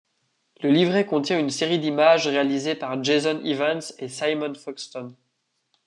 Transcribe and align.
Le 0.63 0.71
livret 0.71 1.05
contient 1.05 1.39
une 1.39 1.51
série 1.51 1.77
d'images 1.77 2.25
réalisées 2.27 2.73
par 2.73 3.03
Jason 3.03 3.39
Evans 3.45 3.83
et 3.99 4.09
Simon 4.09 4.55
Foxton. 4.55 5.15